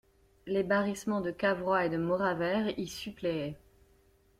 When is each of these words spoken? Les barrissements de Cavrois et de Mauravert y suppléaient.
Les 0.47 0.63
barrissements 0.63 1.21
de 1.21 1.29
Cavrois 1.29 1.85
et 1.85 1.89
de 1.89 1.97
Mauravert 1.97 2.73
y 2.79 2.87
suppléaient. 2.87 3.55